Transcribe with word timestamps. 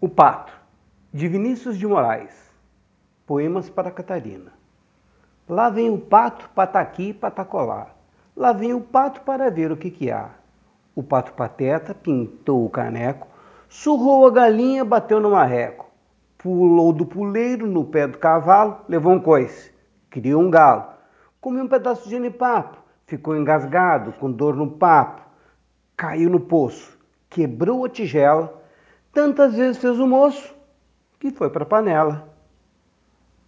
O 0.00 0.08
Pato, 0.08 0.52
de 1.12 1.26
Vinícius 1.26 1.76
de 1.76 1.84
Moraes. 1.84 2.30
Poemas 3.26 3.68
para 3.68 3.90
Catarina. 3.90 4.52
Lá 5.48 5.70
vem 5.70 5.90
o 5.90 5.98
pato, 5.98 6.48
pataqui, 6.54 7.12
patacolá. 7.12 7.88
Lá 8.36 8.52
vem 8.52 8.72
o 8.72 8.80
pato 8.80 9.22
para 9.22 9.50
ver 9.50 9.72
o 9.72 9.76
que 9.76 9.90
que 9.90 10.08
há. 10.08 10.30
O 10.94 11.02
pato 11.02 11.32
pateta 11.32 11.96
pintou 11.96 12.64
o 12.64 12.70
caneco, 12.70 13.26
surrou 13.68 14.24
a 14.24 14.30
galinha, 14.30 14.84
bateu 14.84 15.18
no 15.18 15.32
marreco. 15.32 15.90
Pulou 16.38 16.92
do 16.92 17.04
puleiro 17.04 17.66
no 17.66 17.84
pé 17.84 18.06
do 18.06 18.18
cavalo, 18.18 18.82
levou 18.88 19.12
um 19.12 19.20
coice, 19.20 19.74
criou 20.08 20.40
um 20.40 20.48
galo. 20.48 20.84
Comeu 21.40 21.64
um 21.64 21.68
pedaço 21.68 22.04
de 22.04 22.10
genipapo, 22.10 22.78
ficou 23.04 23.36
engasgado, 23.36 24.12
com 24.12 24.30
dor 24.30 24.54
no 24.54 24.70
papo. 24.70 25.22
Caiu 25.96 26.30
no 26.30 26.38
poço, 26.38 26.96
quebrou 27.28 27.84
a 27.84 27.88
tigela, 27.88 28.58
Tantas 29.12 29.54
vezes 29.54 29.78
fez 29.78 29.98
o 29.98 30.06
moço 30.06 30.54
que 31.18 31.30
foi 31.30 31.50
para 31.50 31.64
a 31.64 31.66
panela. 31.66 32.37